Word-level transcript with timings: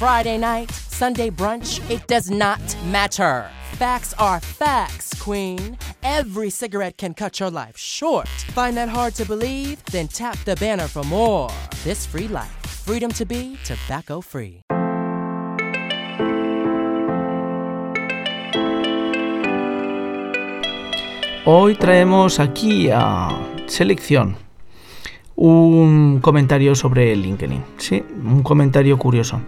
Friday 0.00 0.38
night, 0.38 0.70
Sunday 0.70 1.28
brunch, 1.28 1.78
it 1.90 2.06
does 2.06 2.30
not 2.30 2.58
matter. 2.86 3.50
Facts 3.72 4.14
are 4.14 4.40
facts, 4.40 5.12
Queen. 5.20 5.76
Every 6.02 6.48
cigarette 6.48 6.96
can 6.96 7.12
cut 7.12 7.38
your 7.38 7.50
life 7.50 7.76
short. 7.76 8.26
Find 8.54 8.78
that 8.78 8.88
hard 8.88 9.14
to 9.16 9.26
believe? 9.26 9.84
Then 9.92 10.08
tap 10.08 10.38
the 10.46 10.56
banner 10.56 10.88
for 10.88 11.02
more. 11.04 11.50
This 11.84 12.06
free 12.06 12.28
life. 12.28 12.48
Freedom 12.86 13.10
to 13.10 13.26
be 13.26 13.58
tobacco 13.62 14.22
free. 14.22 14.62
Hoy 21.44 21.74
traemos 21.74 22.40
aquí 22.40 22.88
a 22.90 23.28
selección 23.66 24.38
un 25.36 26.20
comentario 26.20 26.74
sobre 26.74 27.16
LinkedIn, 27.16 27.64
sí, 27.78 28.04
un 28.24 28.42
comentario 28.42 28.98
curioso. 28.98 29.40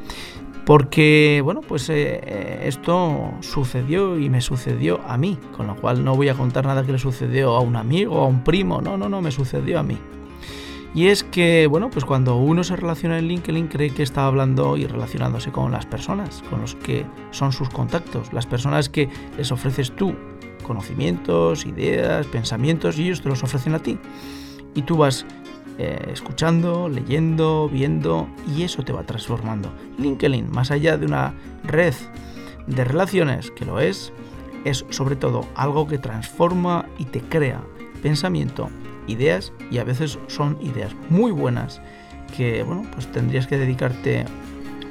Porque, 0.65 1.41
bueno, 1.43 1.61
pues 1.61 1.89
eh, 1.89 2.21
eh, 2.23 2.63
esto 2.67 3.33
sucedió 3.41 4.19
y 4.19 4.31
me 4.31 4.41
sucedió 4.41 5.01
a 5.07 5.17
mí, 5.17 5.39
con 5.57 5.67
lo 5.67 5.75
cual 5.75 6.05
no 6.05 6.15
voy 6.15 6.29
a 6.29 6.35
contar 6.35 6.67
nada 6.67 6.85
que 6.85 6.93
le 6.93 6.99
sucedió 6.99 7.57
a 7.57 7.61
un 7.61 7.75
amigo, 7.75 8.21
a 8.21 8.27
un 8.27 8.45
primo, 8.45 8.81
no, 8.81 8.97
no, 8.97 9.09
no, 9.09 9.21
me 9.21 9.33
sucedió 9.33 9.81
a 9.81 9.83
mí. 9.83 9.99
Y 10.95 11.07
es 11.07 11.25
que, 11.25 11.67
bueno, 11.67 11.91
pues 11.91 12.05
cuando 12.05 12.37
uno 12.37 12.63
se 12.63 12.77
relaciona 12.77 13.19
en 13.19 13.27
LinkedIn 13.27 13.69
cree 13.69 13.91
que 13.91 14.03
está 14.03 14.27
hablando 14.27 14.77
y 14.77 14.87
relacionándose 14.87 15.51
con 15.51 15.73
las 15.73 15.87
personas, 15.87 16.45
con 16.49 16.61
los 16.61 16.75
que 16.77 17.07
son 17.31 17.51
sus 17.51 17.69
contactos, 17.71 18.33
las 18.33 18.47
personas 18.47 18.89
que 18.89 19.09
les 19.37 19.51
ofreces 19.51 19.91
tú 19.97 20.15
conocimientos, 20.63 21.67
ideas, 21.67 22.27
pensamientos 22.27 22.99
y 22.99 23.05
ellos 23.05 23.21
te 23.21 23.29
los 23.29 23.43
ofrecen 23.43 23.75
a 23.75 23.81
ti. 23.81 23.99
Y 24.75 24.83
tú 24.83 24.97
vas 24.97 25.27
eh, 25.79 26.11
escuchando, 26.13 26.89
leyendo, 26.89 27.69
viendo 27.69 28.29
y 28.57 28.63
eso 28.63 28.83
te 28.83 28.93
va 28.93 29.05
transformando. 29.05 29.73
LinkedIn, 29.99 30.51
más 30.51 30.71
allá 30.71 30.97
de 30.99 31.07
una 31.07 31.35
red 31.65 31.95
de 32.67 32.85
relaciones 32.85 33.51
que 33.51 33.65
lo 33.65 33.81
es, 33.81 34.13
es 34.65 34.85
sobre 34.91 35.17
todo 35.17 35.47
algo 35.55 35.87
que 35.87 35.99
transforma 35.99 36.87
y 36.99 37.07
te 37.07 37.21
crea 37.21 37.63
pensamiento, 38.03 38.69
ideas 39.07 39.53
y 39.71 39.79
a 39.79 39.85
veces 39.85 40.19
son 40.27 40.59
ideas 40.61 40.95
muy 41.09 41.33
buenas 41.33 41.81
que 42.37 42.63
bueno, 42.63 42.85
pues 42.93 43.11
tendrías 43.11 43.47
que 43.47 43.59
dedicarte 43.59 44.25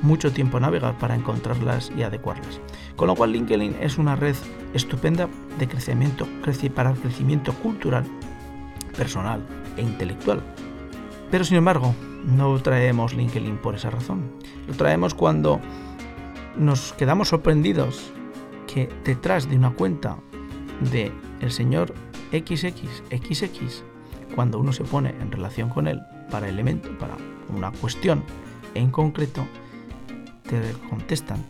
mucho 0.02 0.31
tiempo 0.31 0.58
a 0.58 0.61
navegar 0.61 0.97
para 0.97 1.16
encontrarlas 1.16 1.91
y 1.95 2.03
adecuarlas. 2.03 2.59
Con 2.95 3.08
lo 3.08 3.16
cual 3.16 3.31
LinkedIn 3.34 3.75
es 3.81 3.97
una 3.97 4.16
red 4.16 4.36
estupenda 4.73 5.28
de 5.59 5.67
crecimiento, 5.67 6.28
para 6.73 6.91
el 6.91 6.97
crecimiento 6.97 7.53
cultural, 7.53 8.06
personal 8.97 9.41
e 9.78 9.81
intelectual. 9.81 10.41
Pero 11.32 11.46
sin 11.46 11.58
embargo, 11.58 11.96
no 12.26 12.62
traemos 12.62 13.14
LinkedIn 13.14 13.58
por 13.58 13.76
esa 13.76 13.90
razón. 13.90 14.30
Lo 14.68 14.74
traemos 14.76 15.14
cuando 15.14 15.62
nos 16.58 16.92
quedamos 16.94 17.30
sorprendidos 17.30 18.12
que 18.68 18.90
detrás 19.06 19.50
de 19.50 19.56
una 19.56 19.72
cuenta 19.72 20.18
de 20.92 21.12
el 21.40 21.52
señor 21.52 21.94
XXXX, 22.32 23.84
cuando 24.36 24.59
uno 24.59 24.74
se 24.74 24.84
pone 24.84 25.09
en 25.22 25.32
relación 25.32 25.70
con 25.70 25.88
él 25.88 26.02
para 26.30 26.50
elemento, 26.50 26.90
para 27.00 27.16
una 27.56 27.72
cuestión 27.72 28.24
en 28.76 28.92
concreto, 28.92 29.46
te 30.44 30.62
contestan, 30.90 31.46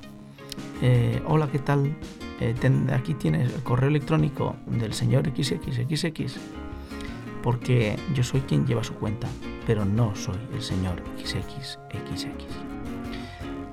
eh, 0.84 1.22
hola, 1.28 1.50
¿qué 1.52 1.60
tal? 1.60 1.96
Eh, 2.40 2.56
aquí 2.94 3.16
tienes 3.16 3.54
el 3.54 3.64
correo 3.64 3.90
electrónico 3.90 4.56
del 4.68 4.94
señor 4.94 5.26
XXXX 5.26 6.40
porque 7.42 7.98
yo 8.14 8.24
soy 8.24 8.42
quien 8.42 8.66
lleva 8.66 8.84
su 8.84 8.94
cuenta, 8.94 9.28
pero 9.66 9.86
no 9.86 10.16
soy 10.16 10.38
el 10.54 10.62
señor 10.62 11.02
XXXX. 11.24 12.28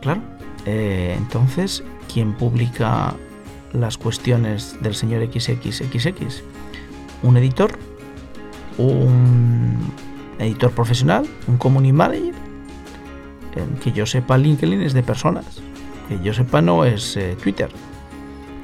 Claro, 0.01 0.21
eh, 0.67 1.15
entonces, 1.17 1.83
¿quién 2.13 2.35
publica 2.35 3.15
las 3.73 3.99
cuestiones 3.99 4.77
del 4.81 4.95
señor 4.95 5.25
XXXX? 5.25 6.43
¿Un 7.23 7.37
editor? 7.37 7.79
¿Un 8.79 9.77
editor 10.39 10.71
profesional? 10.71 11.27
¿Un 11.47 11.59
community 11.59 11.93
manager? 11.93 12.49
que 13.83 13.93
yo 13.93 14.07
sepa, 14.07 14.39
LinkedIn 14.39 14.83
es 14.83 14.93
de 14.93 15.03
personas. 15.03 15.61
Que 16.09 16.21
yo 16.23 16.33
sepa, 16.33 16.63
no 16.63 16.85
es 16.85 17.17
eh, 17.17 17.37
Twitter, 17.43 17.69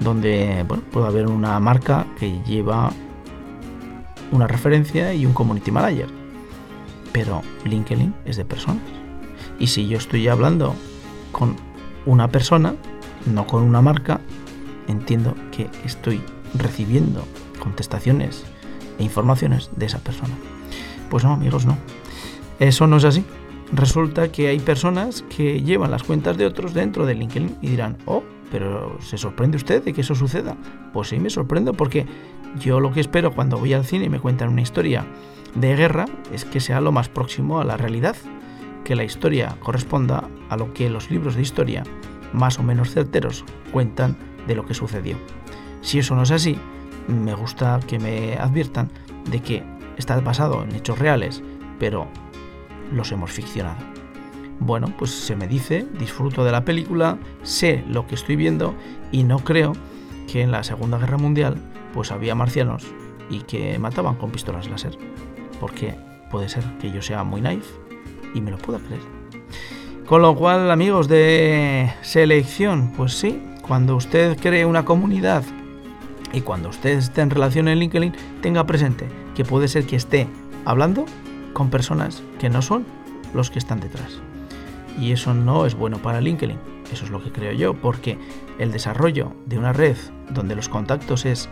donde 0.01 0.65
bueno, 0.67 0.83
puede 0.91 1.07
haber 1.07 1.27
una 1.27 1.59
marca 1.61 2.07
que 2.19 2.41
lleva 2.45 2.93
una 4.35 4.49
referencia 4.49 5.15
y 5.15 5.25
un 5.25 5.33
community 5.33 5.71
manager. 5.71 6.09
Pero 7.13 7.43
LinkedIn 7.65 8.13
es 8.25 8.37
de 8.37 8.45
personas. 8.45 8.83
Y 9.59 9.69
si 9.69 9.87
yo 9.87 9.97
estoy 9.97 10.27
hablando 10.29 10.75
con 11.31 11.57
una 12.05 12.29
persona, 12.29 12.75
no 13.27 13.47
con 13.47 13.63
una 13.63 13.81
marca, 13.81 14.21
entiendo 14.89 15.35
que 15.53 15.71
estoy 15.85 16.21
recibiendo 16.55 17.25
contestaciones 17.61 18.45
e 18.99 19.05
informaciones 19.05 19.71
de 19.77 19.87
esa 19.87 19.99
persona. 19.99 20.35
Pues 21.09 21.23
no, 21.23 21.33
amigos, 21.33 21.65
no. 21.65 21.79
Eso 22.59 22.87
no 22.89 22.97
es 22.97 23.05
así. 23.05 23.25
Resulta 23.73 24.31
que 24.31 24.49
hay 24.49 24.59
personas 24.59 25.25
que 25.35 25.63
llevan 25.63 25.93
las 25.93 26.03
cuentas 26.03 26.37
de 26.37 26.47
otros 26.47 26.75
dentro 26.75 27.07
de 27.07 27.15
LinkedIn 27.15 27.57
y 27.63 27.69
dirán, 27.69 27.97
oh, 28.07 28.25
pero 28.51 28.99
¿se 29.01 29.19
sorprende 29.19 29.57
usted 29.57 29.83
de 29.83 29.93
que 29.93 30.03
eso 30.03 30.15
suceda? 30.15 30.57
Pues 30.93 31.09
sí, 31.09 31.19
me 31.19 31.31
sorprendo 31.31 31.73
porque 31.75 32.07
yo 32.59 32.81
lo 32.81 32.93
que 32.93 33.01
espero 33.01 33.33
cuando 33.33 33.59
voy 33.59 33.73
al 33.73 33.85
cine 33.85 34.07
y 34.07 34.09
me 34.09 34.21
cuentan 34.21 34.49
una 34.49 34.63
historia 34.63 35.05
de 35.55 35.77
guerra 35.77 36.07
es 36.33 36.45
que 36.45 36.61
sea 36.61 36.81
lo 36.81 36.93
más 36.93 37.09
próximo 37.09 37.61
a 37.61 37.65
la 37.65 37.77
realidad, 37.77 38.17
que 38.85 38.97
la 38.97 39.05
historia 39.05 39.57
corresponda 39.61 40.29
a 40.49 40.57
lo 40.57 40.73
que 40.73 40.91
los 40.91 41.11
libros 41.11 41.35
de 41.35 41.43
historia 41.43 41.83
más 42.33 42.59
o 42.59 42.63
menos 42.63 42.91
certeros 42.91 43.45
cuentan 43.73 44.17
de 44.47 44.55
lo 44.55 44.67
que 44.67 44.75
sucedió. 44.75 45.17
Si 45.81 45.99
eso 45.99 46.15
no 46.15 46.23
es 46.23 46.31
así, 46.31 46.59
me 47.09 47.35
gusta 47.35 47.81
que 47.87 47.99
me 47.99 48.35
adviertan 48.35 48.91
de 49.31 49.41
que 49.41 49.63
está 49.97 50.19
basado 50.21 50.65
en 50.65 50.75
hechos 50.75 50.99
reales, 50.99 51.43
pero 51.79 52.09
los 52.93 53.13
hemos 53.13 53.31
ficcionado. 53.31 53.94
Bueno, 54.61 54.93
pues 54.99 55.11
se 55.11 55.37
me 55.37 55.49
dice, 55.49 55.87
disfruto 55.99 56.45
de 56.45 56.53
la 56.53 56.65
película, 56.65 57.19
sé 57.43 57.85
lo 57.89 58.07
que 58.07 58.15
estoy 58.15 58.37
viendo 58.37 58.75
y 59.13 59.25
no 59.25 59.39
creo 59.41 59.73
que 60.31 60.43
en 60.43 60.51
la 60.51 60.63
Segunda 60.63 60.99
Guerra 60.99 61.19
Mundial 61.19 61.57
pues 61.93 62.11
había 62.13 62.35
marcianos 62.35 62.87
y 63.31 63.41
que 63.41 63.79
mataban 63.79 64.17
con 64.17 64.31
pistolas 64.31 64.69
láser. 64.69 64.97
Porque 65.61 65.95
puede 66.31 66.49
ser 66.49 66.65
que 66.79 66.91
yo 66.91 67.03
sea 67.03 67.25
muy 67.25 67.41
naive 67.41 67.65
y 68.35 68.41
me 68.41 68.51
lo 68.51 68.59
pueda 68.59 68.79
creer. 68.79 69.03
Con 70.07 70.21
lo 70.21 70.35
cual, 70.35 70.71
amigos 70.71 71.09
de 71.09 71.91
selección, 72.03 72.93
pues 72.97 73.15
sí, 73.15 73.43
cuando 73.63 73.97
usted 73.97 74.37
cree 74.39 74.67
una 74.67 74.85
comunidad 74.85 75.43
y 76.33 76.43
cuando 76.43 76.69
usted 76.69 76.99
esté 76.99 77.23
en 77.23 77.31
relación 77.31 77.69
en 77.69 77.79
LinkedIn, 77.79 78.13
tenga 78.43 78.67
presente 78.67 79.07
que 79.35 79.45
puede 79.45 79.69
ser 79.69 79.87
que 79.87 79.97
esté 79.97 80.29
hablando 80.65 81.07
con 81.55 81.71
personas 81.71 82.23
que 82.39 82.51
no 82.51 82.61
son 82.61 82.85
los 83.33 83.51
que 83.51 83.59
están 83.59 83.81
detrás. 83.81 84.21
Y 84.99 85.13
eso 85.13 85.35
no 85.35 85.67
es 85.67 85.75
bueno 85.75 85.99
para 85.99 86.21
LinkedIn. 86.21 86.59
Eso 86.93 87.05
es 87.05 87.11
lo 87.11 87.23
que 87.23 87.33
creo 87.33 87.53
yo, 87.53 87.75
porque 87.75 88.19
el 88.59 88.73
desarrollo 88.73 89.33
de 89.47 89.59
una 89.59 89.73
red 89.73 89.97
donde 90.31 90.55
los 90.55 90.69
contactos 90.69 91.25
es 91.25 91.49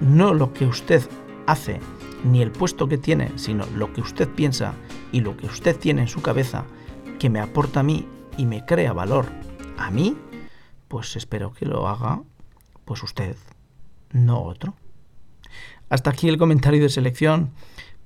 no 0.00 0.34
lo 0.34 0.52
que 0.52 0.66
usted 0.66 1.02
hace 1.46 1.80
ni 2.24 2.42
el 2.42 2.50
puesto 2.50 2.88
que 2.88 2.98
tiene, 2.98 3.30
sino 3.36 3.64
lo 3.74 3.92
que 3.92 4.00
usted 4.00 4.28
piensa 4.28 4.74
y 5.12 5.20
lo 5.20 5.36
que 5.36 5.46
usted 5.46 5.76
tiene 5.76 6.02
en 6.02 6.08
su 6.08 6.20
cabeza 6.20 6.64
que 7.18 7.30
me 7.30 7.40
aporta 7.40 7.80
a 7.80 7.84
mí 7.84 8.06
y 8.36 8.46
me 8.46 8.64
crea 8.64 8.92
valor 8.92 9.26
a 9.76 9.90
mí, 9.90 10.16
pues 10.88 11.16
espero 11.16 11.52
que 11.52 11.66
lo 11.66 11.88
haga 11.88 12.22
pues 12.84 13.02
usted, 13.02 13.36
no 14.12 14.42
otro. 14.42 14.74
Hasta 15.88 16.10
aquí 16.10 16.28
el 16.28 16.38
comentario 16.38 16.82
de 16.82 16.88
selección 16.88 17.50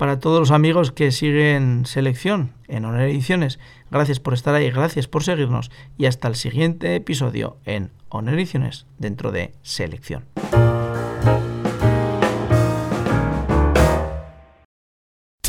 para 0.03 0.19
todos 0.19 0.41
los 0.41 0.51
amigos 0.51 0.91
que 0.91 1.13
siguen 1.13 1.87
selección 1.87 2.55
en 2.67 2.85
Honor 2.85 3.03
Ediciones. 3.03 3.61
Gracias 3.89 4.19
por 4.19 4.35
estar 4.35 4.53
ahí, 4.53 4.69
gracias 4.69 5.07
por 5.07 5.23
seguirnos 5.23 5.71
y 5.97 6.07
hasta 6.07 6.27
el 6.27 6.35
siguiente 6.35 6.97
episodio 6.97 7.59
en 7.67 7.93
Honor 8.09 8.35
Ediciones 8.35 8.87
dentro 8.99 9.31
de 9.31 9.53
selección. 9.63 10.25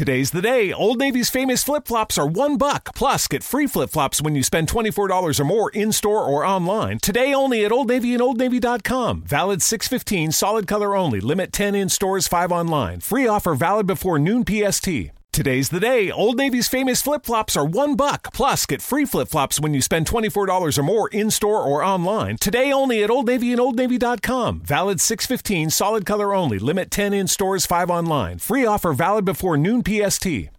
Today's 0.03 0.31
the 0.31 0.41
day. 0.41 0.73
Old 0.73 0.99
Navy's 0.99 1.29
famous 1.29 1.63
flip 1.63 1.87
flops 1.87 2.17
are 2.17 2.27
one 2.27 2.57
buck. 2.57 2.93
Plus, 2.93 3.25
get 3.25 3.41
free 3.41 3.67
flip 3.67 3.89
flops 3.89 4.21
when 4.21 4.35
you 4.35 4.43
spend 4.43 4.67
$24 4.67 5.39
or 5.39 5.43
more 5.45 5.69
in 5.69 5.93
store 5.93 6.25
or 6.25 6.45
online. 6.45 6.99
Today 6.99 7.33
only 7.33 7.63
at 7.63 7.71
Old 7.71 7.87
Navy 7.87 8.13
and 8.13 8.21
OldNavy.com. 8.21 9.21
Valid 9.21 9.61
615, 9.61 10.33
solid 10.33 10.67
color 10.67 10.93
only. 10.93 11.21
Limit 11.21 11.53
10 11.53 11.73
in 11.73 11.87
stores, 11.87 12.27
5 12.27 12.51
online. 12.51 12.99
Free 12.99 13.27
offer 13.27 13.55
valid 13.55 13.87
before 13.87 14.19
noon 14.19 14.43
PST. 14.45 14.89
Today's 15.33 15.69
the 15.69 15.79
day. 15.79 16.11
Old 16.11 16.37
Navy's 16.37 16.67
famous 16.67 17.01
flip 17.01 17.25
flops 17.25 17.57
are 17.57 17.65
one 17.65 17.95
buck. 17.95 18.31
Plus, 18.33 18.67
get 18.67 18.83
free 18.83 19.03
flip 19.03 19.27
flops 19.27 19.59
when 19.59 19.73
you 19.73 19.81
spend 19.81 20.05
$24 20.05 20.77
or 20.77 20.83
more 20.83 21.09
in 21.09 21.31
store 21.31 21.63
or 21.63 21.83
online. 21.83 22.37
Today 22.37 22.71
only 22.71 23.01
at 23.01 23.09
Old 23.09 23.25
Navy 23.25 23.51
and 23.51 23.59
OldNavy.com. 23.59 24.59
Valid 24.59 25.01
615, 25.01 25.71
solid 25.71 26.05
color 26.05 26.35
only. 26.35 26.59
Limit 26.59 26.91
10 26.91 27.13
in 27.13 27.27
stores, 27.27 27.65
5 27.65 27.89
online. 27.89 28.37
Free 28.37 28.63
offer 28.63 28.93
valid 28.93 29.25
before 29.25 29.57
noon 29.57 29.81
PST. 29.83 30.51